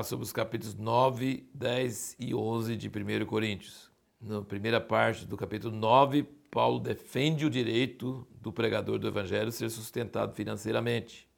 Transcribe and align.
falar 0.00 0.04
sobre 0.04 0.24
os 0.24 0.32
capítulos 0.32 0.74
9, 0.74 1.46
10 1.54 2.16
e 2.18 2.34
11 2.34 2.76
de 2.76 2.88
1 2.88 3.26
Coríntios. 3.26 3.90
Na 4.20 4.42
primeira 4.42 4.80
parte 4.80 5.26
do 5.26 5.36
capítulo 5.36 5.74
9, 5.74 6.22
Paulo 6.50 6.78
defende 6.78 7.46
o 7.46 7.50
direito 7.50 8.26
do 8.40 8.52
pregador 8.52 8.98
do 8.98 9.06
evangelho 9.06 9.52
ser 9.52 9.70
sustentado 9.70 10.34
financeiramente. 10.34 11.28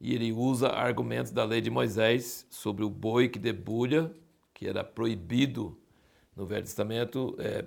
E 0.00 0.14
ele 0.14 0.32
usa 0.32 0.68
argumentos 0.68 1.32
da 1.32 1.44
lei 1.44 1.60
de 1.60 1.70
Moisés 1.70 2.46
sobre 2.50 2.84
o 2.84 2.90
boi 2.90 3.28
que 3.28 3.38
debulha, 3.38 4.12
que 4.54 4.66
era 4.66 4.82
proibido 4.82 5.78
no 6.34 6.46
Velho 6.46 6.64
Testamento 6.64 7.36
é, 7.38 7.64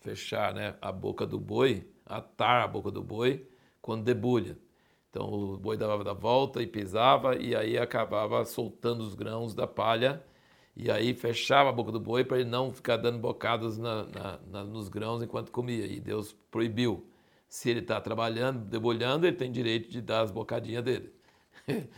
fechar 0.00 0.54
né, 0.54 0.74
a 0.80 0.90
boca 0.90 1.26
do 1.26 1.38
boi, 1.38 1.86
atar 2.06 2.64
a 2.64 2.68
boca 2.68 2.90
do 2.90 3.02
boi 3.02 3.46
quando 3.80 4.04
debulha. 4.04 4.56
Então 5.10 5.28
o 5.28 5.56
boi 5.58 5.76
dava 5.76 6.08
a 6.08 6.14
volta 6.14 6.62
e 6.62 6.66
pisava 6.66 7.36
e 7.36 7.54
aí 7.54 7.76
acabava 7.76 8.44
soltando 8.44 9.02
os 9.02 9.14
grãos 9.14 9.54
da 9.54 9.66
palha 9.66 10.22
e 10.76 10.90
aí 10.90 11.12
fechava 11.12 11.68
a 11.68 11.72
boca 11.72 11.92
do 11.92 12.00
boi 12.00 12.24
para 12.24 12.40
ele 12.40 12.48
não 12.48 12.72
ficar 12.72 12.96
dando 12.96 13.18
bocadas 13.18 13.76
na, 13.76 14.04
na, 14.04 14.38
na, 14.50 14.64
nos 14.64 14.88
grãos 14.88 15.22
enquanto 15.22 15.50
comia. 15.50 15.84
E 15.84 16.00
Deus 16.00 16.34
proibiu. 16.50 17.06
Se 17.48 17.68
ele 17.68 17.80
está 17.80 18.00
trabalhando, 18.00 18.64
debulhando, 18.64 19.26
ele 19.26 19.36
tem 19.36 19.50
direito 19.50 19.90
de 19.90 20.00
dar 20.00 20.20
as 20.20 20.30
bocadinhas 20.30 20.84
dele. 20.84 21.12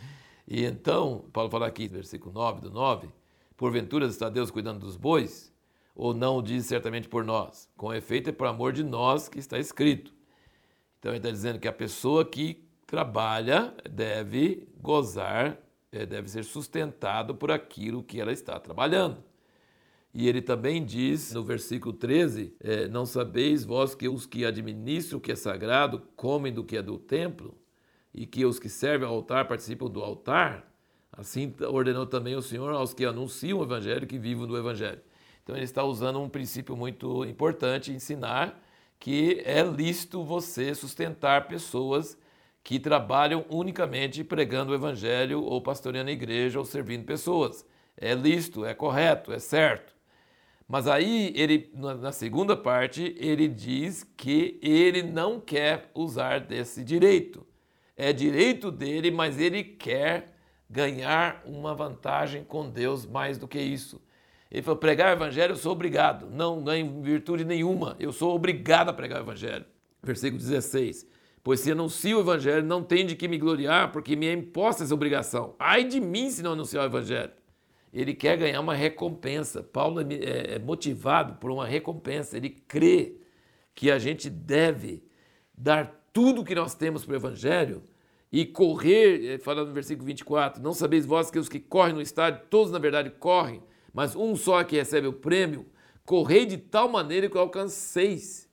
e 0.47 0.65
então, 0.65 1.25
Paulo 1.31 1.49
fala 1.49 1.67
aqui, 1.67 1.87
versículo 1.87 2.33
9 2.33 2.61
do 2.61 2.71
9, 2.71 3.07
porventura 3.55 4.07
está 4.07 4.29
Deus 4.29 4.49
cuidando 4.49 4.79
dos 4.79 4.97
bois? 4.97 5.53
Ou 5.95 6.11
não 6.13 6.41
diz 6.41 6.65
certamente 6.65 7.07
por 7.07 7.23
nós? 7.23 7.69
Com 7.77 7.93
efeito 7.93 8.31
é 8.31 8.33
por 8.33 8.47
amor 8.47 8.73
de 8.73 8.83
nós 8.83 9.29
que 9.29 9.37
está 9.37 9.59
escrito. 9.59 10.11
Então 10.99 11.11
ele 11.11 11.19
está 11.19 11.29
dizendo 11.29 11.59
que 11.59 11.67
a 11.67 11.73
pessoa 11.73 12.25
que 12.25 12.62
trabalha 12.85 13.73
deve 13.89 14.67
gozar, 14.81 15.57
é, 15.91 16.05
deve 16.05 16.29
ser 16.29 16.43
sustentado 16.43 17.35
por 17.35 17.51
aquilo 17.51 18.03
que 18.03 18.19
ela 18.19 18.31
está 18.31 18.59
trabalhando. 18.59 19.23
E 20.13 20.27
ele 20.27 20.41
também 20.41 20.85
diz 20.85 21.33
no 21.33 21.43
versículo 21.43 21.93
13: 21.93 22.55
é, 22.59 22.87
Não 22.87 23.05
sabeis 23.05 23.63
vós 23.63 23.95
que 23.95 24.07
os 24.07 24.25
que 24.25 24.45
administram 24.45 25.17
o 25.17 25.21
que 25.21 25.31
é 25.31 25.35
sagrado 25.35 26.03
comem 26.15 26.53
do 26.53 26.63
que 26.63 26.77
é 26.77 26.81
do 26.81 26.99
templo, 26.99 27.57
e 28.13 28.27
que 28.27 28.45
os 28.45 28.59
que 28.59 28.69
servem 28.69 29.07
ao 29.07 29.15
altar 29.15 29.47
participam 29.47 29.89
do 29.89 30.03
altar? 30.03 30.71
Assim 31.11 31.53
ordenou 31.67 32.05
também 32.05 32.35
o 32.35 32.41
Senhor 32.41 32.73
aos 32.73 32.93
que 32.93 33.05
anunciam 33.05 33.59
o 33.59 33.63
evangelho 33.63 34.07
que 34.07 34.19
vivam 34.19 34.47
do 34.47 34.57
evangelho. 34.57 35.01
Então 35.43 35.55
ele 35.55 35.65
está 35.65 35.83
usando 35.83 36.19
um 36.19 36.29
princípio 36.29 36.75
muito 36.75 37.25
importante, 37.25 37.91
ensinar 37.91 38.59
que 38.99 39.41
é 39.45 39.61
lícito 39.61 40.23
você 40.23 40.73
sustentar 40.73 41.47
pessoas 41.47 42.17
que 42.63 42.79
trabalham 42.79 43.45
unicamente 43.49 44.23
pregando 44.23 44.71
o 44.71 44.75
evangelho 44.75 45.43
ou 45.43 45.61
pastoreando 45.61 46.09
a 46.09 46.13
igreja 46.13 46.59
ou 46.59 46.65
servindo 46.65 47.03
pessoas. 47.05 47.65
É 47.97 48.13
lícito, 48.13 48.65
é 48.65 48.73
correto, 48.73 49.33
é 49.33 49.39
certo. 49.39 49.93
Mas 50.67 50.87
aí 50.87 51.33
ele 51.35 51.69
na 51.75 52.11
segunda 52.11 52.55
parte 52.55 53.15
ele 53.17 53.47
diz 53.47 54.03
que 54.15 54.57
ele 54.61 55.03
não 55.03 55.39
quer 55.39 55.91
usar 55.93 56.39
desse 56.39 56.83
direito. 56.83 57.45
É 57.95 58.11
direito 58.11 58.71
dele, 58.71 59.11
mas 59.11 59.39
ele 59.39 59.63
quer 59.63 60.35
ganhar 60.69 61.43
uma 61.45 61.75
vantagem 61.75 62.43
com 62.43 62.67
Deus 62.67 63.05
mais 63.05 63.37
do 63.37 63.47
que 63.47 63.59
isso. 63.59 64.01
Ele 64.49 64.63
falou: 64.63 64.79
pregar 64.79 65.09
o 65.09 65.17
evangelho, 65.17 65.51
eu 65.51 65.57
sou 65.57 65.73
obrigado. 65.73 66.29
Não 66.29 66.63
ganho 66.63 67.01
virtude 67.01 67.43
nenhuma. 67.43 67.95
Eu 67.99 68.11
sou 68.11 68.33
obrigado 68.33 68.89
a 68.89 68.93
pregar 68.93 69.19
o 69.19 69.23
evangelho. 69.23 69.65
Versículo 70.01 70.41
16. 70.41 71.05
Pois 71.43 71.59
se 71.59 71.71
anuncio 71.71 72.17
o 72.17 72.21
evangelho, 72.21 72.65
não 72.65 72.81
tem 72.81 73.05
de 73.05 73.15
que 73.15 73.27
me 73.27 73.37
gloriar, 73.37 73.91
porque 73.91 74.15
me 74.15 74.27
é 74.27 74.33
imposta 74.33 74.83
essa 74.83 74.93
obrigação. 74.93 75.55
Ai 75.59 75.83
de 75.83 75.99
mim 75.99 76.29
se 76.29 76.41
não 76.41 76.53
anunciar 76.53 76.83
o 76.83 76.87
evangelho. 76.87 77.33
Ele 77.91 78.13
quer 78.13 78.37
ganhar 78.37 78.61
uma 78.61 78.73
recompensa. 78.73 79.61
Paulo 79.61 79.99
é, 79.99 80.05
é, 80.13 80.55
é 80.55 80.59
motivado 80.59 81.35
por 81.35 81.51
uma 81.51 81.67
recompensa. 81.67 82.37
Ele 82.37 82.49
crê 82.49 83.17
que 83.75 83.91
a 83.91 83.99
gente 83.99 84.29
deve 84.29 85.03
dar 85.55 86.07
tudo 86.13 86.41
o 86.41 86.45
que 86.45 86.55
nós 86.55 86.73
temos 86.75 87.03
para 87.05 87.13
o 87.13 87.17
evangelho 87.17 87.83
e 88.31 88.45
correr, 88.45 89.37
falando 89.39 89.67
no 89.67 89.73
versículo 89.73 90.07
24, 90.07 90.61
não 90.61 90.73
sabeis 90.73 91.05
vós 91.05 91.29
que 91.29 91.37
os 91.37 91.47
que 91.47 91.59
correm 91.59 91.93
no 91.93 92.01
estádio, 92.01 92.41
todos 92.49 92.71
na 92.71 92.79
verdade 92.79 93.11
correm, 93.11 93.61
mas 93.93 94.15
um 94.15 94.35
só 94.35 94.61
é 94.61 94.63
que 94.63 94.75
recebe 94.75 95.05
o 95.05 95.13
prêmio, 95.13 95.67
correi 96.03 96.43
de 96.43 96.57
tal 96.57 96.89
maneira 96.89 97.29
que 97.29 97.37
alcanceis. 97.37 98.49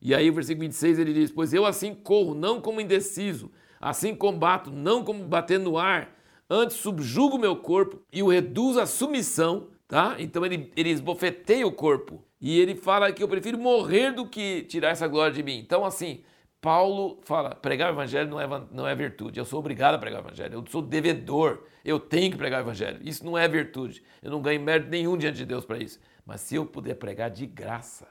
E 0.00 0.14
aí 0.14 0.30
o 0.30 0.34
versículo 0.34 0.66
26 0.66 0.98
ele 0.98 1.12
diz: 1.12 1.30
Pois 1.30 1.52
eu 1.52 1.66
assim 1.66 1.94
corro, 1.94 2.34
não 2.34 2.60
como 2.60 2.80
indeciso, 2.80 3.50
assim 3.80 4.14
combato, 4.14 4.70
não 4.70 5.04
como 5.04 5.24
batendo 5.24 5.70
no 5.70 5.78
ar, 5.78 6.16
antes 6.48 6.76
subjugo 6.76 7.38
meu 7.38 7.56
corpo 7.56 8.00
e 8.12 8.22
o 8.22 8.28
reduzo 8.28 8.80
à 8.80 8.86
submissão, 8.86 9.68
tá? 9.86 10.16
Então 10.18 10.44
ele, 10.44 10.72
ele 10.76 10.90
esbofeteia 10.90 11.66
o 11.66 11.72
corpo. 11.72 12.24
E 12.40 12.60
ele 12.60 12.76
fala 12.76 13.12
que 13.12 13.22
eu 13.22 13.28
prefiro 13.28 13.58
morrer 13.58 14.12
do 14.12 14.26
que 14.26 14.62
tirar 14.62 14.90
essa 14.90 15.08
glória 15.08 15.34
de 15.34 15.42
mim. 15.42 15.58
Então, 15.58 15.84
assim, 15.84 16.22
Paulo 16.60 17.20
fala: 17.24 17.54
pregar 17.54 17.90
o 17.90 17.94
evangelho 17.94 18.30
não 18.30 18.40
é, 18.40 18.46
não 18.70 18.86
é 18.86 18.94
virtude, 18.94 19.38
eu 19.38 19.44
sou 19.44 19.58
obrigado 19.58 19.94
a 19.94 19.98
pregar 19.98 20.22
o 20.22 20.26
evangelho, 20.26 20.54
eu 20.54 20.64
sou 20.68 20.82
devedor, 20.82 21.64
eu 21.84 21.98
tenho 21.98 22.30
que 22.30 22.36
pregar 22.36 22.60
o 22.60 22.64
evangelho. 22.64 23.00
Isso 23.02 23.24
não 23.24 23.36
é 23.36 23.46
virtude, 23.48 24.02
eu 24.22 24.30
não 24.30 24.40
ganho 24.40 24.60
mérito 24.60 24.88
nenhum 24.88 25.16
diante 25.16 25.38
de 25.38 25.44
Deus 25.44 25.64
para 25.64 25.78
isso. 25.78 26.00
Mas 26.24 26.40
se 26.42 26.56
eu 26.56 26.66
puder 26.66 26.94
pregar 26.94 27.30
de 27.30 27.46
graça, 27.46 28.06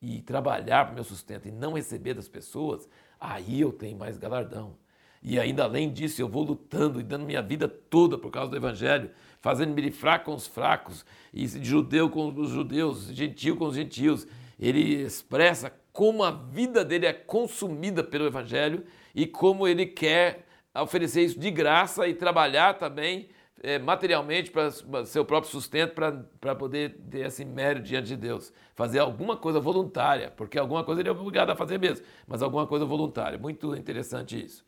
e 0.00 0.20
trabalhar 0.20 0.84
para 0.84 0.92
o 0.92 0.94
meu 0.94 1.04
sustento 1.04 1.48
e 1.48 1.52
não 1.52 1.74
receber 1.74 2.14
das 2.14 2.28
pessoas, 2.28 2.88
aí 3.20 3.60
eu 3.60 3.72
tenho 3.72 3.98
mais 3.98 4.18
galardão. 4.18 4.76
E 5.22 5.40
ainda 5.40 5.64
além 5.64 5.92
disso, 5.92 6.20
eu 6.20 6.28
vou 6.28 6.44
lutando 6.44 7.00
e 7.00 7.02
dando 7.02 7.24
minha 7.24 7.42
vida 7.42 7.66
toda 7.66 8.16
por 8.16 8.30
causa 8.30 8.50
do 8.50 8.56
Evangelho, 8.56 9.10
fazendo-me 9.40 9.90
fraco 9.90 10.26
com 10.26 10.34
os 10.34 10.46
fracos, 10.46 11.04
e 11.32 11.46
judeu 11.46 12.08
com 12.08 12.28
os 12.28 12.50
judeus, 12.50 13.08
gentil 13.08 13.56
com 13.56 13.66
os 13.66 13.74
gentios. 13.74 14.26
Ele 14.58 15.02
expressa 15.02 15.72
como 15.92 16.22
a 16.22 16.30
vida 16.30 16.84
dele 16.84 17.06
é 17.06 17.12
consumida 17.12 18.04
pelo 18.04 18.26
Evangelho 18.26 18.84
e 19.14 19.26
como 19.26 19.66
ele 19.66 19.86
quer 19.86 20.46
oferecer 20.74 21.22
isso 21.22 21.40
de 21.40 21.50
graça 21.50 22.06
e 22.06 22.14
trabalhar 22.14 22.74
também 22.74 23.28
é, 23.62 23.78
materialmente 23.78 24.50
para 24.50 24.70
seu 25.04 25.24
próprio 25.24 25.50
sustento, 25.50 25.94
para 26.40 26.54
poder 26.54 26.98
ter 27.10 27.26
esse 27.26 27.44
mérito 27.44 27.86
diante 27.86 28.08
de 28.08 28.16
Deus. 28.16 28.52
Fazer 28.74 28.98
alguma 28.98 29.36
coisa 29.36 29.58
voluntária, 29.58 30.30
porque 30.30 30.58
alguma 30.58 30.84
coisa 30.84 31.00
ele 31.00 31.08
é 31.08 31.12
obrigado 31.12 31.50
a 31.50 31.56
fazer 31.56 31.78
mesmo, 31.78 32.04
mas 32.26 32.42
alguma 32.42 32.66
coisa 32.66 32.84
voluntária. 32.84 33.38
Muito 33.38 33.74
interessante 33.74 34.42
isso. 34.42 34.64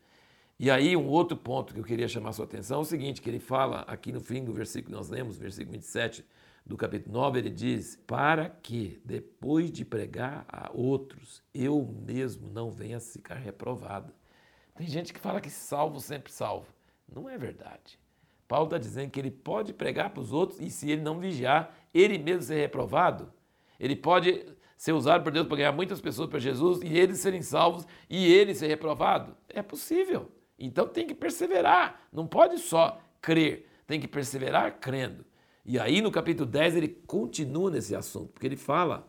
E 0.59 0.69
aí, 0.69 0.97
um 0.97 1.07
outro 1.07 1.37
ponto 1.37 1.73
que 1.73 1.79
eu 1.79 1.83
queria 1.85 2.07
chamar 2.07 2.29
a 2.29 2.33
sua 2.33 2.45
atenção 2.45 2.79
é 2.79 2.81
o 2.81 2.85
seguinte: 2.85 3.21
que 3.21 3.29
ele 3.29 3.39
fala 3.39 3.81
aqui 3.81 4.11
no 4.11 4.19
fim 4.19 4.43
do 4.43 4.51
versículo 4.51 4.91
que 4.91 4.97
nós 4.97 5.09
lemos, 5.09 5.37
versículo 5.37 5.73
27 5.73 6.25
do 6.65 6.75
capítulo 6.75 7.13
9, 7.13 7.39
ele 7.39 7.49
diz: 7.49 7.95
Para 8.05 8.49
que, 8.49 9.01
depois 9.05 9.71
de 9.71 9.85
pregar 9.85 10.45
a 10.49 10.69
outros, 10.73 11.41
eu 11.53 11.81
mesmo 12.05 12.49
não 12.49 12.69
venha 12.69 12.99
ficar 12.99 13.35
reprovado. 13.35 14.13
Tem 14.75 14.85
gente 14.85 15.13
que 15.13 15.19
fala 15.19 15.39
que 15.39 15.49
salvo 15.49 15.99
sempre 16.01 16.31
salvo. 16.31 16.67
Não 17.07 17.29
é 17.29 17.37
verdade. 17.37 17.97
Paulo 18.49 18.65
está 18.65 18.79
dizendo 18.79 19.11
que 19.11 19.19
ele 19.19 19.29
pode 19.29 19.71
pregar 19.71 20.09
para 20.09 20.21
os 20.21 20.33
outros 20.33 20.59
e 20.59 20.71
se 20.71 20.89
ele 20.89 21.03
não 21.03 21.19
vigiar, 21.19 21.71
ele 21.93 22.17
mesmo 22.17 22.41
ser 22.41 22.55
reprovado. 22.55 23.31
Ele 23.79 23.95
pode 23.95 24.43
ser 24.75 24.91
usado 24.91 25.23
por 25.23 25.31
Deus 25.31 25.47
para 25.47 25.57
ganhar 25.57 25.71
muitas 25.71 26.01
pessoas 26.01 26.27
para 26.27 26.39
Jesus 26.39 26.81
e 26.81 26.97
eles 26.97 27.19
serem 27.19 27.43
salvos 27.43 27.85
e 28.09 28.25
ele 28.25 28.55
ser 28.55 28.65
reprovado. 28.65 29.37
É 29.47 29.61
possível. 29.61 30.31
Então 30.57 30.87
tem 30.87 31.05
que 31.05 31.13
perseverar. 31.13 32.01
Não 32.11 32.25
pode 32.25 32.57
só 32.57 32.99
crer, 33.21 33.69
tem 33.85 33.99
que 33.99 34.07
perseverar 34.07 34.79
crendo. 34.79 35.23
E 35.63 35.77
aí 35.77 36.01
no 36.01 36.09
capítulo 36.09 36.49
10 36.49 36.75
ele 36.75 36.87
continua 36.87 37.69
nesse 37.69 37.95
assunto, 37.95 38.29
porque 38.29 38.47
ele 38.47 38.57
fala 38.57 39.07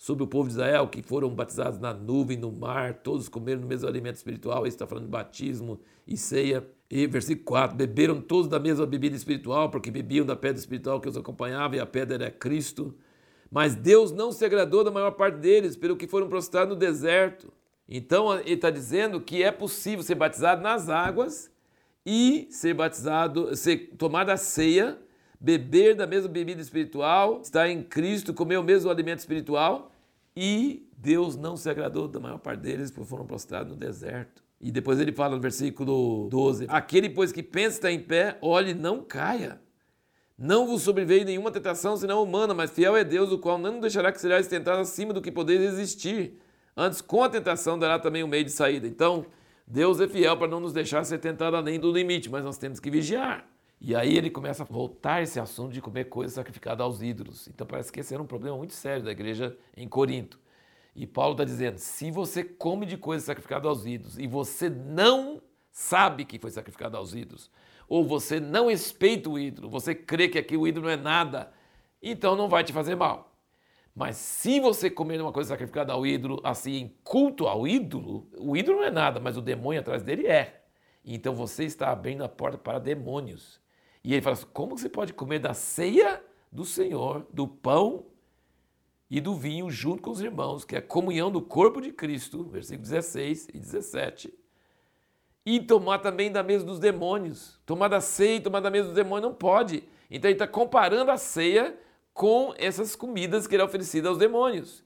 sobre 0.00 0.24
o 0.24 0.26
povo 0.26 0.48
de 0.48 0.54
Israel 0.54 0.88
que 0.88 1.02
foram 1.02 1.28
batizados 1.28 1.78
na 1.78 1.92
nuvem, 1.92 2.38
no 2.38 2.50
mar, 2.50 2.94
todos 3.02 3.28
comeram 3.28 3.60
no 3.60 3.66
mesmo 3.66 3.86
alimento 3.86 4.14
espiritual. 4.16 4.62
Ele 4.62 4.68
está 4.68 4.86
falando 4.86 5.04
de 5.04 5.10
batismo 5.10 5.78
e 6.06 6.16
ceia. 6.16 6.66
E 6.90 7.06
versículo 7.06 7.44
4: 7.44 7.76
Beberam 7.76 8.18
todos 8.18 8.48
da 8.48 8.58
mesma 8.58 8.86
bebida 8.86 9.14
espiritual, 9.14 9.68
porque 9.68 9.90
bebiam 9.90 10.24
da 10.24 10.34
pedra 10.34 10.58
espiritual 10.58 11.02
que 11.02 11.08
os 11.08 11.18
acompanhava, 11.18 11.76
e 11.76 11.80
a 11.80 11.84
pedra 11.84 12.14
era 12.14 12.30
Cristo. 12.30 12.94
Mas 13.50 13.74
Deus 13.74 14.10
não 14.10 14.32
se 14.32 14.42
agradou 14.42 14.82
da 14.82 14.90
maior 14.90 15.10
parte 15.10 15.36
deles, 15.36 15.76
pelo 15.76 15.98
que 15.98 16.08
foram 16.08 16.30
prostrados 16.30 16.72
no 16.72 16.80
deserto. 16.80 17.52
Então 17.86 18.32
ele 18.40 18.54
está 18.54 18.70
dizendo 18.70 19.20
que 19.20 19.42
é 19.42 19.52
possível 19.52 20.02
ser 20.02 20.14
batizado 20.14 20.62
nas 20.62 20.88
águas 20.88 21.52
e 22.06 22.48
ser 22.50 22.72
batizado, 22.72 23.54
ser 23.54 23.90
tomar 23.98 24.24
da 24.24 24.38
ceia, 24.38 24.98
beber 25.40 25.94
da 25.94 26.06
mesma 26.06 26.28
bebida 26.28 26.60
espiritual, 26.60 27.40
estar 27.40 27.68
em 27.68 27.82
Cristo, 27.82 28.34
comer 28.34 28.58
o 28.58 28.62
mesmo 28.62 28.90
alimento 28.90 29.20
espiritual, 29.20 29.90
e 30.36 30.86
Deus 30.96 31.34
não 31.34 31.56
se 31.56 31.68
agradou 31.70 32.06
da 32.06 32.20
maior 32.20 32.38
parte 32.38 32.60
deles, 32.60 32.90
porque 32.90 33.08
foram 33.08 33.26
prostrados 33.26 33.72
no 33.72 33.78
deserto. 33.78 34.42
E 34.60 34.70
depois 34.70 35.00
ele 35.00 35.12
fala 35.12 35.34
no 35.36 35.40
versículo 35.40 36.28
12: 36.28 36.66
Aquele, 36.68 37.08
pois, 37.08 37.32
que 37.32 37.42
pensa 37.42 37.76
estar 37.76 37.90
em 37.90 37.98
pé, 37.98 38.36
olhe, 38.42 38.74
não 38.74 39.02
caia. 39.02 39.58
Não 40.36 40.66
vos 40.66 40.82
sobreveio 40.82 41.24
nenhuma 41.24 41.50
tentação 41.50 41.96
senão 41.96 42.22
humana, 42.22 42.54
mas 42.54 42.70
fiel 42.70 42.96
é 42.96 43.04
Deus, 43.04 43.32
o 43.32 43.38
qual 43.38 43.58
não 43.58 43.80
deixará 43.80 44.12
que 44.12 44.20
sejais 44.20 44.46
tentado 44.46 44.80
acima 44.80 45.12
do 45.12 45.20
que 45.20 45.32
podeis 45.32 45.60
resistir. 45.60 46.38
Antes, 46.76 47.00
com 47.00 47.22
a 47.22 47.28
tentação, 47.28 47.78
dará 47.78 47.98
também 47.98 48.22
um 48.22 48.28
meio 48.28 48.44
de 48.44 48.50
saída. 48.50 48.86
Então, 48.86 49.26
Deus 49.66 50.00
é 50.00 50.08
fiel 50.08 50.36
para 50.36 50.48
não 50.48 50.60
nos 50.60 50.72
deixar 50.72 51.04
ser 51.04 51.18
tentado 51.18 51.56
além 51.56 51.78
do 51.78 51.92
limite, 51.92 52.30
mas 52.30 52.44
nós 52.44 52.56
temos 52.56 52.80
que 52.80 52.90
vigiar. 52.90 53.49
E 53.80 53.96
aí 53.96 54.16
ele 54.16 54.28
começa 54.28 54.62
a 54.62 54.66
voltar 54.66 55.22
esse 55.22 55.40
assunto 55.40 55.72
de 55.72 55.80
comer 55.80 56.04
coisas 56.04 56.34
sacrificadas 56.34 56.84
aos 56.84 57.00
ídolos. 57.00 57.48
Então 57.48 57.66
parece 57.66 57.90
que 57.90 58.00
esse 58.00 58.12
era 58.12 58.22
um 58.22 58.26
problema 58.26 58.56
muito 58.56 58.74
sério 58.74 59.02
da 59.02 59.10
igreja 59.10 59.56
em 59.74 59.88
Corinto. 59.88 60.38
E 60.94 61.06
Paulo 61.06 61.32
está 61.32 61.44
dizendo: 61.44 61.78
se 61.78 62.10
você 62.10 62.44
come 62.44 62.84
de 62.84 62.98
coisas 62.98 63.24
sacrificadas 63.24 63.66
aos 63.66 63.86
ídolos 63.86 64.18
e 64.18 64.26
você 64.26 64.68
não 64.68 65.40
sabe 65.70 66.26
que 66.26 66.38
foi 66.38 66.50
sacrificado 66.50 66.96
aos 66.96 67.14
ídolos, 67.14 67.50
ou 67.88 68.04
você 68.04 68.38
não 68.38 68.66
respeita 68.68 69.30
o 69.30 69.38
ídolo, 69.38 69.70
você 69.70 69.94
crê 69.94 70.28
que 70.28 70.38
aqui 70.38 70.56
o 70.56 70.66
ídolo 70.66 70.86
não 70.86 70.92
é 70.92 70.96
nada, 70.96 71.50
então 72.02 72.36
não 72.36 72.48
vai 72.48 72.62
te 72.62 72.72
fazer 72.72 72.96
mal. 72.96 73.34
Mas 73.94 74.16
se 74.16 74.60
você 74.60 74.90
comer 74.90 75.20
uma 75.20 75.32
coisa 75.32 75.48
sacrificada 75.48 75.92
ao 75.92 76.06
ídolo, 76.06 76.40
assim, 76.44 76.76
em 76.76 76.96
culto 77.02 77.46
ao 77.46 77.66
ídolo, 77.66 78.28
o 78.38 78.56
ídolo 78.56 78.78
não 78.78 78.84
é 78.84 78.90
nada, 78.90 79.18
mas 79.18 79.36
o 79.36 79.42
demônio 79.42 79.80
atrás 79.80 80.02
dele 80.02 80.26
é. 80.26 80.64
Então 81.04 81.34
você 81.34 81.64
está 81.64 81.90
abrindo 81.90 82.22
a 82.22 82.28
porta 82.28 82.58
para 82.58 82.78
demônios. 82.78 83.60
E 84.02 84.12
ele 84.12 84.22
fala 84.22 84.34
assim: 84.34 84.46
como 84.52 84.76
você 84.76 84.88
pode 84.88 85.12
comer 85.12 85.38
da 85.38 85.54
ceia 85.54 86.22
do 86.50 86.64
Senhor, 86.64 87.26
do 87.32 87.46
pão 87.46 88.06
e 89.10 89.20
do 89.20 89.34
vinho 89.34 89.70
junto 89.70 90.02
com 90.02 90.10
os 90.10 90.20
irmãos, 90.20 90.64
que 90.64 90.74
é 90.74 90.78
a 90.78 90.82
comunhão 90.82 91.30
do 91.30 91.42
corpo 91.42 91.80
de 91.80 91.92
Cristo, 91.92 92.44
versículo 92.44 92.82
16 92.82 93.48
e 93.52 93.58
17. 93.58 94.34
E 95.44 95.60
tomar 95.60 95.98
também 95.98 96.30
da 96.30 96.42
mesa 96.42 96.64
dos 96.64 96.78
demônios. 96.78 97.58
Tomar 97.66 97.88
da 97.88 98.00
ceia 98.00 98.36
e 98.36 98.40
tomar 98.40 98.60
da 98.60 98.70
mesa 98.70 98.86
dos 98.86 98.94
demônios 98.94 99.30
não 99.30 99.34
pode. 99.34 99.82
Então 100.10 100.28
ele 100.28 100.36
está 100.36 100.46
comparando 100.46 101.10
a 101.10 101.16
ceia 101.16 101.76
com 102.12 102.54
essas 102.56 102.94
comidas 102.94 103.46
que 103.46 103.54
ele 103.54 103.62
é 103.62 103.64
oferecida 103.64 104.08
aos 104.08 104.18
demônios. 104.18 104.84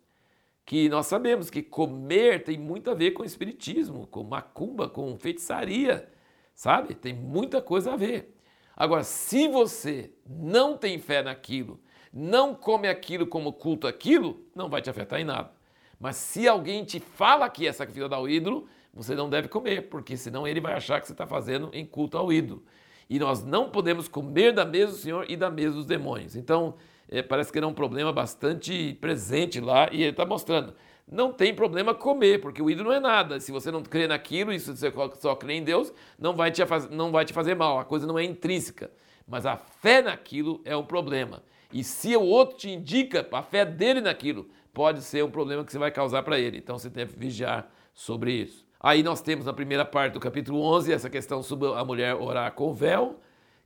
Que 0.65 0.89
nós 0.89 1.07
sabemos 1.07 1.51
que 1.51 1.63
comer 1.63 2.45
tem 2.45 2.59
muito 2.59 2.91
a 2.91 2.95
ver 2.95 3.11
com 3.11 3.25
espiritismo, 3.25 4.07
com 4.07 4.23
macumba, 4.23 4.89
com 4.89 5.19
feitiçaria, 5.19 6.09
sabe? 6.55 6.95
Tem 6.95 7.13
muita 7.13 7.61
coisa 7.61 7.93
a 7.93 7.97
ver. 7.97 8.34
Agora, 8.77 9.05
se 9.05 9.47
você 9.49 10.11
não 10.27 10.77
tem 10.77 10.99
fé 10.99 11.23
naquilo, 11.23 11.81
não 12.13 12.55
come 12.55 12.89
aquilo 12.89 13.27
como 13.27 13.53
culto 13.53 13.87
aquilo, 13.87 14.45
não 14.55 14.69
vai 14.69 14.83
te 14.83 14.91
afetar 14.91 15.21
em 15.21 15.25
nada. 15.25 15.51
Mas 15.99 16.17
se 16.17 16.47
alguém 16.47 16.85
te 16.85 17.01
fala 17.01 17.49
que 17.49 17.67
é 17.67 17.73
sacrifício 17.73 18.13
ao 18.13 18.29
ídolo, 18.29 18.69
você 18.93 19.15
não 19.15 19.29
deve 19.29 19.49
comer, 19.49 19.89
porque 19.89 20.17
senão 20.17 20.47
ele 20.47 20.61
vai 20.61 20.75
achar 20.75 21.01
que 21.01 21.07
você 21.07 21.13
está 21.13 21.27
fazendo 21.27 21.71
em 21.73 21.85
culto 21.85 22.17
ao 22.17 22.33
ídolo. 22.33 22.63
E 23.09 23.19
nós 23.19 23.45
não 23.45 23.71
podemos 23.71 24.09
comer 24.09 24.53
da 24.53 24.65
mesa 24.65 24.93
do 24.93 24.99
Senhor 24.99 25.27
e 25.29 25.37
da 25.37 25.51
mesa 25.51 25.75
dos 25.75 25.87
demônios. 25.87 26.37
Então, 26.37 26.75
é, 27.09 27.23
parece 27.23 27.53
que 27.53 27.59
era 27.59 27.67
um 27.67 27.75
problema 27.75 28.13
bastante 28.13 28.97
presente 29.01 29.61
lá 29.61 29.89
e 29.93 30.03
ele 30.03 30.11
está 30.11 30.25
mostrando 30.25 30.75
não 31.07 31.33
tem 31.33 31.55
problema 31.55 31.95
comer, 31.95 32.41
porque 32.41 32.63
o 32.63 32.71
ídolo 32.71 32.89
não 32.89 32.97
é 32.97 33.01
nada. 33.01 33.39
Se 33.39 33.53
você 33.53 33.71
não 33.71 33.83
crê 33.83 34.07
naquilo 34.07 34.53
e 34.53 34.59
se 34.59 34.75
você 34.75 34.93
só 35.19 35.35
crê 35.37 35.55
em 35.55 35.63
Deus, 35.63 35.93
não 36.19 36.35
vai, 36.35 36.51
te, 36.51 36.63
não 36.91 37.13
vai 37.13 37.25
te 37.25 37.33
fazer 37.33 37.55
mal. 37.55 37.79
A 37.79 37.85
coisa 37.85 38.07
não 38.07 38.19
é 38.19 38.25
intrínseca. 38.25 38.91
Mas 39.27 39.47
a 39.47 39.57
fé 39.57 40.03
naquilo 40.03 40.61
é 40.65 40.77
um 40.77 40.85
problema. 40.85 41.43
E 41.73 41.83
se 41.83 42.17
o 42.17 42.23
outro 42.23 42.57
te 42.57 42.71
indica 42.71 43.27
a 43.33 43.43
fé 43.43 43.65
dele 43.65 44.01
naquilo, 44.01 44.49
pode 44.73 45.03
ser 45.03 45.25
um 45.25 45.31
problema 45.31 45.65
que 45.65 45.73
você 45.73 45.79
vai 45.79 45.91
causar 45.91 46.23
para 46.23 46.39
ele. 46.39 46.59
Então 46.59 46.79
você 46.79 46.89
deve 46.89 47.15
vigiar 47.17 47.71
sobre 47.93 48.33
isso. 48.33 48.65
Aí 48.81 49.03
nós 49.03 49.21
temos 49.21 49.47
na 49.47 49.53
primeira 49.53 49.85
parte 49.85 50.13
do 50.13 50.21
capítulo 50.21 50.61
11 50.61 50.93
essa 50.93 51.09
questão 51.09 51.43
sobre 51.43 51.69
a 51.69 51.85
mulher 51.85 52.15
orar 52.17 52.53
com 52.53 52.73
véu, 52.73 53.19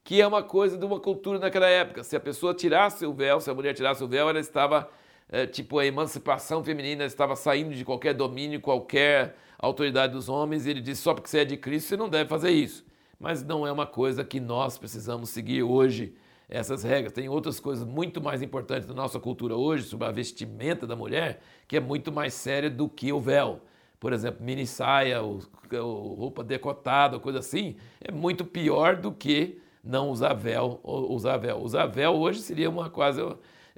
que 0.05 0.21
é 0.21 0.27
uma 0.27 0.43
coisa 0.43 0.79
de 0.79 0.85
uma 0.85 1.01
cultura 1.01 1.39
naquela 1.39 1.67
época. 1.67 2.05
Se 2.05 2.15
a 2.15 2.21
pessoa 2.21 2.55
tirasse 2.55 3.05
o 3.05 3.13
véu, 3.13 3.41
se 3.41 3.51
a 3.51 3.55
mulher 3.55 3.75
tirasse 3.75 4.03
o 4.03 4.09
véu, 4.09 4.29
ela 4.29 4.39
estava 4.39 4.89
é, 5.31 5.47
tipo 5.47 5.79
a 5.79 5.87
emancipação 5.87 6.65
feminina 6.65 7.05
estava 7.05 7.37
saindo 7.37 7.75
de 7.75 7.85
qualquer 7.85 8.15
domínio, 8.15 8.61
qualquer 8.61 9.37
autoridade 9.59 10.13
dos 10.13 10.29
homens, 10.29 10.67
e 10.67 10.71
ele 10.71 10.81
disse: 10.81 11.03
só 11.03 11.15
porque 11.15 11.29
você 11.29 11.41
é 11.41 11.45
de 11.45 11.57
Cristo, 11.57 11.89
você 11.89 11.97
não 11.97 12.09
deve 12.09 12.29
fazer 12.29 12.51
isso. 12.51 12.87
Mas 13.21 13.45
não 13.45 13.67
é 13.67 13.73
uma 13.73 13.87
coisa 13.87 14.25
que 14.25 14.39
nós 14.41 14.79
precisamos 14.79 15.31
seguir 15.31 15.63
hoje, 15.63 16.15
essas 16.49 16.83
regras. 16.83 17.13
Tem 17.13 17.29
outras 17.29 17.59
coisas 17.59 17.85
muito 17.85 18.23
mais 18.23 18.43
importantes 18.43 18.89
na 18.89 18.95
nossa 18.95 19.19
cultura 19.19 19.57
hoje, 19.57 19.85
sobre 19.85 20.07
a 20.07 20.13
vestimenta 20.13 20.87
da 20.87 20.95
mulher, 20.95 21.41
que 21.67 21.77
é 21.77 21.81
muito 21.81 22.13
mais 22.13 22.33
séria 22.33 22.71
do 22.71 22.89
que 22.89 23.13
o 23.13 23.21
véu. 23.21 23.61
Por 23.99 24.13
exemplo, 24.13 24.45
mini 24.45 24.67
saia, 24.67 25.21
ou, 25.21 25.41
ou 25.73 26.15
roupa 26.15 26.45
decotada, 26.45 27.19
coisa 27.19 27.41
assim, 27.41 27.77
é 28.01 28.13
muito 28.13 28.45
pior 28.45 28.95
do 28.97 29.11
que 29.11 29.61
não 29.83 30.11
usar 30.11 30.35
véu 30.35 30.81
usar 30.85 31.37
véu. 31.37 31.59
Usar 31.59 31.87
véu 31.87 32.15
hoje 32.15 32.41
seria 32.41 32.69
uma 32.69 32.91
quase 32.91 33.21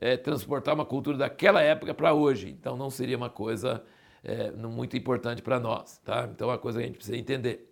é, 0.01 0.17
transportar 0.17 0.75
uma 0.75 0.87
cultura 0.87 1.19
daquela 1.19 1.61
época 1.61 1.93
para 1.93 2.15
hoje. 2.15 2.49
Então 2.49 2.77
não 2.77 2.91
seria 2.91 3.17
uma 3.17 3.31
coisa 3.31 3.83
é, 4.25 4.51
muito 4.51 4.97
importante 4.97 5.43
para 5.43 5.61
nós. 5.61 5.99
Tá? 5.99 6.29
Então 6.33 6.49
é 6.49 6.53
uma 6.53 6.59
coisa 6.59 6.79
que 6.79 6.85
a 6.85 6.87
gente 6.87 6.97
precisa 6.97 7.17
entender. 7.17 7.71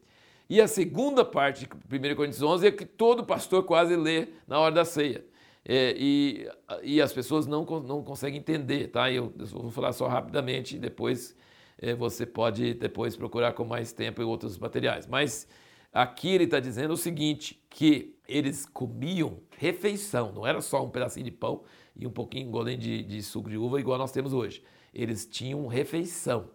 E 0.50 0.60
a 0.60 0.68
segunda 0.68 1.24
parte 1.24 1.66
de 1.66 1.96
1 1.96 2.14
Coríntios 2.14 2.42
11 2.42 2.66
é 2.66 2.70
que 2.70 2.84
todo 2.84 3.24
pastor 3.24 3.64
quase 3.64 3.96
lê 3.96 4.28
na 4.46 4.58
hora 4.58 4.74
da 4.74 4.84
ceia. 4.84 5.24
É, 5.64 5.94
e, 5.98 6.48
e 6.82 7.02
as 7.02 7.12
pessoas 7.12 7.46
não, 7.46 7.64
não 7.64 8.02
conseguem 8.02 8.40
entender, 8.40 8.88
tá? 8.88 9.10
Eu, 9.12 9.34
eu 9.38 9.46
vou 9.46 9.70
falar 9.70 9.92
só 9.92 10.06
rapidamente 10.06 10.76
e 10.76 10.78
depois 10.78 11.36
é, 11.78 11.94
você 11.94 12.24
pode 12.24 12.72
depois 12.74 13.14
procurar 13.14 13.52
com 13.52 13.64
mais 13.64 13.92
tempo 13.92 14.22
e 14.22 14.24
outros 14.24 14.58
materiais. 14.58 15.06
Mas 15.06 15.46
aqui 15.92 16.28
ele 16.30 16.44
está 16.44 16.58
dizendo 16.58 16.94
o 16.94 16.96
seguinte, 16.96 17.62
que 17.68 18.16
eles 18.26 18.64
comiam 18.64 19.40
refeição, 19.58 20.32
não 20.32 20.46
era 20.46 20.62
só 20.62 20.82
um 20.82 20.88
pedacinho 20.88 21.24
de 21.24 21.32
pão, 21.32 21.62
e 21.98 22.06
um 22.06 22.10
pouquinho 22.10 22.50
golem 22.50 22.78
de, 22.78 23.02
de 23.02 23.22
suco 23.22 23.50
de 23.50 23.56
uva, 23.56 23.80
igual 23.80 23.98
nós 23.98 24.12
temos 24.12 24.32
hoje. 24.32 24.62
Eles 24.94 25.26
tinham 25.26 25.66
refeição. 25.66 26.50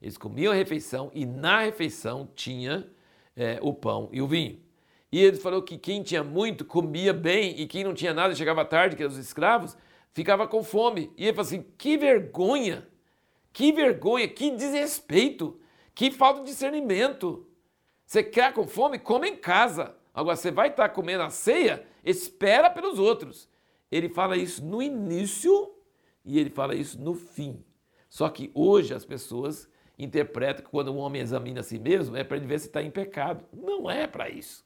Eles 0.00 0.18
comiam 0.18 0.52
a 0.52 0.54
refeição 0.54 1.10
e 1.14 1.24
na 1.24 1.60
refeição 1.60 2.28
tinha 2.34 2.86
é, 3.34 3.58
o 3.62 3.72
pão 3.72 4.08
e 4.12 4.20
o 4.20 4.26
vinho. 4.26 4.60
E 5.10 5.22
ele 5.22 5.38
falou 5.38 5.62
que 5.62 5.78
quem 5.78 6.02
tinha 6.02 6.22
muito 6.22 6.64
comia 6.64 7.12
bem 7.12 7.58
e 7.58 7.66
quem 7.66 7.82
não 7.82 7.94
tinha 7.94 8.12
nada 8.12 8.34
chegava 8.34 8.64
tarde, 8.64 8.96
que 8.96 9.02
eram 9.02 9.12
os 9.12 9.18
escravos, 9.18 9.76
ficava 10.12 10.46
com 10.46 10.62
fome. 10.62 11.10
E 11.16 11.24
ele 11.24 11.32
falou 11.32 11.46
assim: 11.46 11.64
que 11.78 11.96
vergonha, 11.96 12.86
que 13.52 13.72
vergonha, 13.72 14.28
que 14.28 14.50
desrespeito, 14.50 15.58
que 15.94 16.10
falta 16.10 16.40
de 16.40 16.46
discernimento. 16.46 17.46
Você 18.04 18.22
quer 18.22 18.52
com 18.52 18.66
fome? 18.66 18.98
Come 18.98 19.30
em 19.30 19.36
casa. 19.36 19.96
Agora 20.12 20.36
você 20.36 20.50
vai 20.50 20.68
estar 20.68 20.88
comendo 20.90 21.22
a 21.22 21.30
ceia, 21.30 21.86
espera 22.04 22.70
pelos 22.70 22.98
outros. 22.98 23.48
Ele 23.90 24.08
fala 24.08 24.36
isso 24.36 24.64
no 24.64 24.82
início 24.82 25.72
e 26.24 26.38
ele 26.38 26.50
fala 26.50 26.74
isso 26.74 27.00
no 27.00 27.14
fim. 27.14 27.64
Só 28.08 28.28
que 28.28 28.50
hoje 28.54 28.94
as 28.94 29.04
pessoas 29.04 29.68
interpretam 29.98 30.64
que 30.64 30.70
quando 30.70 30.92
um 30.92 30.98
homem 30.98 31.22
examina 31.22 31.60
a 31.60 31.62
si 31.62 31.78
mesmo 31.78 32.16
é 32.16 32.24
para 32.24 32.36
ele 32.36 32.46
ver 32.46 32.58
se 32.58 32.66
está 32.66 32.82
em 32.82 32.90
pecado. 32.90 33.44
Não 33.52 33.90
é 33.90 34.06
para 34.06 34.28
isso. 34.28 34.64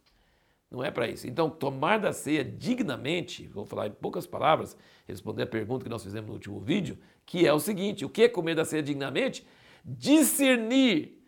Não 0.71 0.85
é 0.85 0.90
para 0.90 1.09
isso. 1.09 1.26
Então, 1.26 1.50
tomar 1.50 1.99
da 1.99 2.12
ceia 2.12 2.45
dignamente, 2.45 3.49
vou 3.49 3.64
falar 3.64 3.88
em 3.88 3.92
poucas 3.92 4.25
palavras, 4.25 4.76
responder 5.06 5.42
a 5.42 5.47
pergunta 5.47 5.83
que 5.83 5.90
nós 5.90 6.02
fizemos 6.02 6.28
no 6.28 6.35
último 6.35 6.61
vídeo, 6.61 6.97
que 7.26 7.45
é 7.45 7.52
o 7.52 7.59
seguinte: 7.59 8.04
o 8.04 8.09
que 8.09 8.23
é 8.23 8.28
comer 8.28 8.54
da 8.54 8.64
ceia 8.64 8.83
dignamente? 8.83 9.45
Discernir 9.85 11.18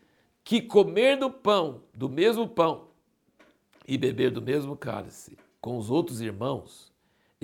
que 0.45 0.61
comer 0.61 1.17
do 1.17 1.29
pão, 1.29 1.83
do 1.93 2.07
mesmo 2.07 2.47
pão, 2.47 2.87
e 3.85 3.97
beber 3.97 4.31
do 4.31 4.41
mesmo 4.41 4.77
cálice 4.77 5.37
com 5.59 5.77
os 5.77 5.89
outros 5.89 6.21
irmãos 6.21 6.92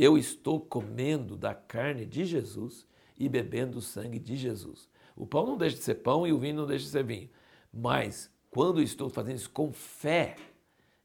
eu 0.04 0.18
estou 0.18 0.60
comendo 0.60 1.36
da 1.36 1.54
carne 1.54 2.06
de 2.06 2.26
Jesus 2.26 2.86
e 3.18 3.28
bebendo 3.28 3.80
o 3.80 3.82
sangue 3.82 4.20
de 4.20 4.36
Jesus. 4.36 4.88
O 5.16 5.26
pão 5.26 5.46
não 5.46 5.58
deixa 5.58 5.76
de 5.76 5.84
ser 5.84 5.96
pão 5.96 6.26
e 6.26 6.32
o 6.32 6.40
vinho 6.40 6.56
não 6.56 6.66
deixa 6.66 6.86
de 6.86 6.92
ser 6.92 7.04
vinho. 7.04 7.30
Mas 7.74 8.32
quando 8.50 8.82
estou 8.82 9.10
fazendo 9.10 9.36
isso 9.36 9.50
com 9.50 9.74
fé, 9.74 10.36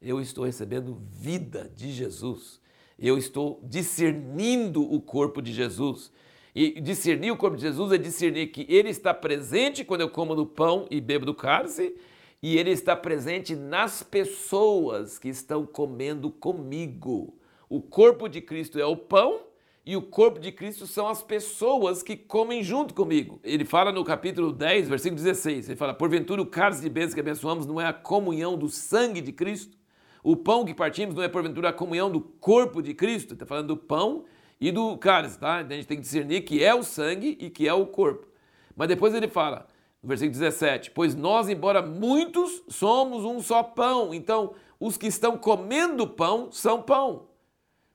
eu 0.00 0.20
estou 0.20 0.44
recebendo 0.44 1.00
vida 1.12 1.70
de 1.74 1.90
Jesus. 1.90 2.60
Eu 2.98 3.18
estou 3.18 3.60
discernindo 3.64 4.82
o 4.82 5.00
corpo 5.00 5.42
de 5.42 5.52
Jesus. 5.52 6.12
E 6.54 6.80
discernir 6.80 7.32
o 7.32 7.36
corpo 7.36 7.56
de 7.56 7.62
Jesus 7.62 7.90
é 7.90 7.98
discernir 7.98 8.46
que 8.48 8.64
ele 8.68 8.88
está 8.88 9.12
presente 9.12 9.84
quando 9.84 10.02
eu 10.02 10.08
como 10.08 10.36
do 10.36 10.46
pão 10.46 10.86
e 10.88 11.00
bebo 11.00 11.26
do 11.26 11.34
cálice, 11.34 11.96
e 12.40 12.56
ele 12.56 12.70
está 12.70 12.94
presente 12.94 13.56
nas 13.56 14.04
pessoas 14.04 15.18
que 15.18 15.28
estão 15.28 15.66
comendo 15.66 16.30
comigo. 16.30 17.34
O 17.68 17.80
corpo 17.80 18.28
de 18.28 18.40
Cristo 18.40 18.78
é 18.78 18.86
o 18.86 18.96
pão 18.96 19.40
e 19.86 19.96
o 19.96 20.02
corpo 20.02 20.38
de 20.40 20.50
Cristo 20.50 20.86
são 20.86 21.06
as 21.06 21.22
pessoas 21.22 22.02
que 22.02 22.16
comem 22.16 22.62
junto 22.62 22.94
comigo. 22.94 23.38
Ele 23.44 23.64
fala 23.64 23.92
no 23.92 24.02
capítulo 24.02 24.52
10, 24.52 24.88
versículo 24.88 25.20
16, 25.22 25.68
ele 25.68 25.76
fala, 25.76 25.92
porventura 25.92 26.40
o 26.40 26.46
cálice 26.46 26.80
de 26.80 26.88
bênçãos 26.88 27.14
que 27.14 27.20
abençoamos 27.20 27.66
não 27.66 27.80
é 27.80 27.86
a 27.86 27.92
comunhão 27.92 28.56
do 28.56 28.68
sangue 28.68 29.20
de 29.20 29.32
Cristo? 29.32 29.76
O 30.22 30.36
pão 30.36 30.64
que 30.64 30.72
partimos 30.72 31.14
não 31.14 31.22
é 31.22 31.28
porventura 31.28 31.68
a 31.68 31.72
comunhão 31.72 32.10
do 32.10 32.20
corpo 32.20 32.82
de 32.82 32.94
Cristo? 32.94 33.34
Está 33.34 33.44
falando 33.44 33.68
do 33.68 33.76
pão 33.76 34.24
e 34.58 34.72
do 34.72 34.96
cálice, 34.96 35.38
tá? 35.38 35.60
Então 35.60 35.72
a 35.72 35.76
gente 35.76 35.86
tem 35.86 35.98
que 35.98 36.02
discernir 36.02 36.42
que 36.42 36.64
é 36.64 36.74
o 36.74 36.82
sangue 36.82 37.36
e 37.38 37.50
que 37.50 37.68
é 37.68 37.74
o 37.74 37.86
corpo. 37.86 38.26
Mas 38.74 38.88
depois 38.88 39.12
ele 39.12 39.28
fala, 39.28 39.66
no 40.02 40.08
versículo 40.08 40.32
17, 40.38 40.92
pois 40.92 41.14
nós, 41.14 41.50
embora 41.50 41.82
muitos, 41.82 42.62
somos 42.68 43.24
um 43.24 43.40
só 43.40 43.62
pão. 43.62 44.14
Então, 44.14 44.54
os 44.80 44.96
que 44.96 45.06
estão 45.06 45.36
comendo 45.36 46.06
pão 46.06 46.50
são 46.50 46.80
pão. 46.80 47.33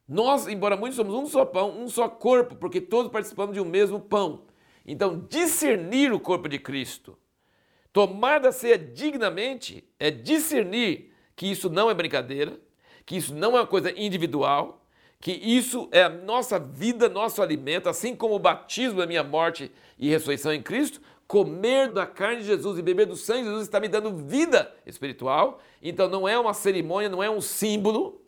Nós, 0.09 0.47
embora 0.47 0.75
muitos 0.75 0.95
somos 0.95 1.13
um 1.13 1.27
só 1.27 1.45
pão, 1.45 1.79
um 1.79 1.87
só 1.87 2.09
corpo, 2.09 2.55
porque 2.55 2.81
todos 2.81 3.11
participamos 3.11 3.53
de 3.53 3.61
um 3.61 3.65
mesmo 3.65 3.99
pão. 3.99 4.41
Então, 4.83 5.23
discernir 5.29 6.11
o 6.11 6.19
corpo 6.19 6.49
de 6.49 6.57
Cristo, 6.57 7.15
tomar 7.93 8.39
da 8.39 8.51
ceia 8.51 8.75
dignamente, 8.75 9.87
é 9.99 10.09
discernir 10.09 11.13
que 11.35 11.45
isso 11.45 11.69
não 11.69 11.91
é 11.91 11.93
brincadeira, 11.93 12.59
que 13.05 13.17
isso 13.17 13.35
não 13.35 13.55
é 13.55 13.59
uma 13.61 13.67
coisa 13.67 13.91
individual, 13.95 14.83
que 15.19 15.31
isso 15.31 15.87
é 15.91 16.01
a 16.01 16.09
nossa 16.09 16.57
vida, 16.57 17.07
nosso 17.07 17.39
alimento, 17.39 17.87
assim 17.87 18.15
como 18.15 18.33
o 18.33 18.39
batismo, 18.39 19.03
a 19.03 19.05
minha 19.05 19.23
morte 19.23 19.71
e 19.99 20.09
ressurreição 20.09 20.51
em 20.51 20.61
Cristo, 20.61 20.99
comer 21.27 21.91
da 21.91 22.07
carne 22.07 22.41
de 22.41 22.47
Jesus 22.47 22.79
e 22.79 22.81
beber 22.81 23.05
do 23.05 23.15
sangue 23.15 23.43
de 23.43 23.49
Jesus 23.49 23.67
está 23.67 23.79
me 23.79 23.87
dando 23.87 24.11
vida 24.15 24.73
espiritual. 24.87 25.61
Então 25.83 26.09
não 26.09 26.27
é 26.27 26.39
uma 26.39 26.55
cerimônia, 26.55 27.09
não 27.09 27.21
é 27.21 27.29
um 27.29 27.41
símbolo, 27.41 28.19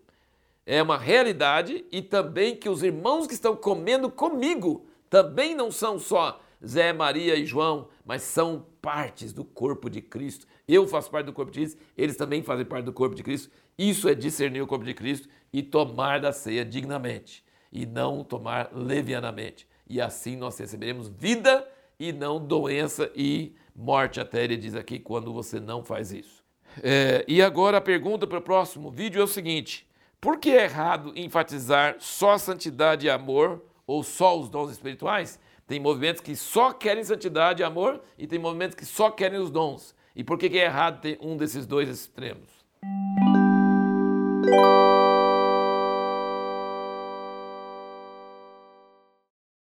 é 0.66 0.82
uma 0.82 0.98
realidade 0.98 1.86
e 1.92 2.02
também 2.02 2.56
que 2.56 2.70
os 2.70 2.84
irmãos 2.84 3.28
que 3.28 3.34
estão 3.34 3.56
comendo 3.56 4.10
comigo 4.10 4.86
também 5.10 5.56
não 5.56 5.72
são 5.72 6.00
só 6.00 6.40
Zé, 6.66 6.94
Maria 6.94 7.36
e 7.36 7.46
João, 7.46 7.88
mas 8.06 8.22
são 8.22 8.66
partes 8.82 9.34
do 9.34 9.44
corpo 9.44 9.90
de 9.90 10.02
Cristo. 10.02 10.46
Eu 10.68 10.88
faço 10.88 11.10
parte 11.10 11.26
do 11.26 11.34
corpo 11.34 11.52
de 11.52 11.60
Cristo, 11.60 11.82
eles 11.98 12.16
também 12.16 12.44
fazem 12.44 12.66
parte 12.66 12.86
do 12.86 12.94
corpo 12.94 13.16
de 13.16 13.24
Cristo. 13.24 13.50
Isso 13.78 14.08
é 14.08 14.14
discernir 14.14 14.62
o 14.62 14.68
corpo 14.68 14.86
de 14.86 14.94
Cristo 14.94 15.28
e 15.52 15.64
tomar 15.64 16.20
da 16.20 16.32
ceia 16.32 16.64
dignamente 16.64 17.44
e 17.72 17.86
não 17.86 18.24
tomar 18.24 18.70
levianamente. 18.74 19.68
E 19.90 20.00
assim 20.00 20.36
nós 20.36 20.58
receberemos 20.58 21.08
vida 21.10 21.68
e 22.00 22.12
não 22.12 22.40
doença 22.40 23.12
e 23.16 23.56
morte, 23.76 24.20
até 24.20 24.44
ele 24.44 24.58
diz 24.58 24.76
aqui, 24.76 25.00
quando 25.00 25.34
você 25.34 25.60
não 25.60 25.84
faz 25.84 26.12
isso. 26.12 26.44
É, 26.82 27.26
e 27.28 27.42
agora 27.42 27.78
a 27.78 27.82
pergunta 27.82 28.26
para 28.26 28.38
o 28.38 28.42
próximo 28.42 28.90
vídeo 28.90 29.20
é 29.20 29.24
o 29.24 29.28
seguinte: 29.28 29.88
por 30.22 30.38
que 30.38 30.52
é 30.52 30.66
errado 30.66 31.12
enfatizar 31.16 31.96
só 31.98 32.38
santidade 32.38 33.08
e 33.08 33.10
amor 33.10 33.60
ou 33.88 34.04
só 34.04 34.40
os 34.40 34.50
dons 34.50 34.70
espirituais? 34.70 35.40
Tem 35.66 35.80
movimentos 35.80 36.22
que 36.22 36.36
só 36.36 36.72
querem 36.72 37.04
santidade 37.04 37.64
e 37.64 37.66
amor 37.66 38.00
e 38.20 38.28
tem 38.28 38.38
movimentos 38.38 38.76
que 38.76 38.86
só 38.86 39.10
querem 39.10 39.40
os 39.40 39.50
dons. 39.50 39.96
E 40.16 40.24
por 40.24 40.38
que 40.38 40.46
é 40.60 40.66
errado 40.66 41.02
ter 41.02 41.18
um 41.22 41.36
desses 41.36 41.66
dois 41.66 41.90
extremos? 41.90 42.50